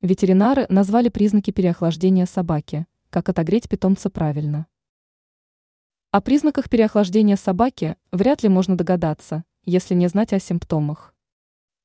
[0.00, 4.68] Ветеринары назвали признаки переохлаждения собаки, как отогреть питомца правильно.
[6.12, 11.16] О признаках переохлаждения собаки вряд ли можно догадаться, если не знать о симптомах.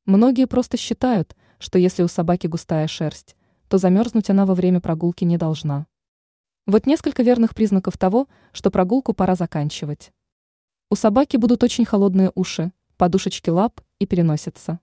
[0.06, 3.36] Многие просто считают, что если у собаки густая шерсть,
[3.68, 5.88] то замерзнуть она во время прогулки не должна.
[6.68, 10.14] Вот несколько верных признаков того, что прогулку пора заканчивать.
[10.92, 14.80] У собаки будут очень холодные уши, подушечки лап и переносица.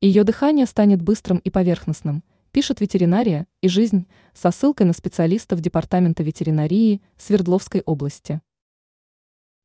[0.00, 6.22] Ее дыхание станет быстрым и поверхностным– пишет ветеринария и жизнь со ссылкой на специалистов Департамента
[6.22, 8.40] ветеринарии Свердловской области.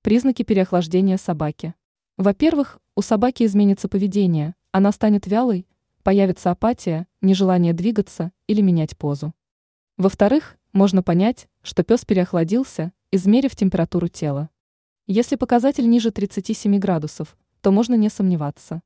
[0.02, 1.76] Признаки переохлаждения собаки.
[2.18, 5.68] Во-первых, у собаки изменится поведение, она станет вялой,
[6.04, 9.34] появится апатия, нежелание двигаться или менять позу.
[9.98, 14.50] Во-вторых, можно понять, что пес переохладился, измерив температуру тела.
[15.08, 18.82] Если показатель ниже 37 градусов, то можно не сомневаться.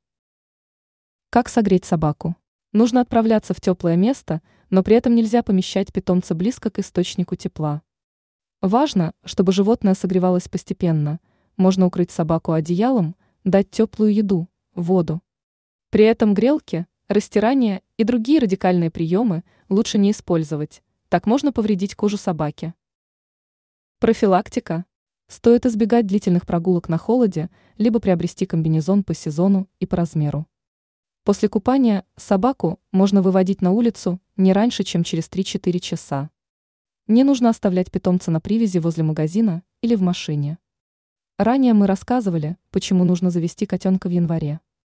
[1.29, 2.35] Как согреть собаку?
[2.77, 7.81] Нужно отправляться в теплое место, но при этом нельзя помещать питомца близко к источнику тепла.
[8.61, 11.19] Важно, чтобы животное согревалось постепенно.
[11.55, 15.23] Можно укрыть собаку одеялом, дать теплую еду, воду.
[15.89, 22.17] При этом грелки, растирание и другие радикальные приемы лучше не использовать, так можно повредить кожу
[22.17, 22.75] собаки.
[23.97, 24.85] Профилактика.
[25.27, 27.49] Стоит избегать длительных прогулок на холоде,
[27.79, 30.45] либо приобрести комбинезон по сезону и по размеру.
[31.27, 36.29] После купания собаку можно выводить на улицу не раньше, чем через 3-4 часа.
[37.07, 40.57] Не нужно оставлять питомца на привязи возле магазина или в машине.
[41.37, 44.61] Ранее мы рассказывали, почему нужно завести котенка в январе.